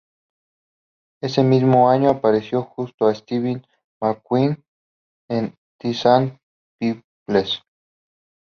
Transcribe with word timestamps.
Ese 1.21 1.43
mismo 1.43 1.87
año 1.87 2.09
apareció 2.09 2.63
junto 2.63 3.05
a 3.05 3.13
Steve 3.13 3.61
McQueen 4.01 4.65
en 5.29 5.53
"The 5.79 5.93
Sand 5.93 6.39
Pebbles". 6.79 7.61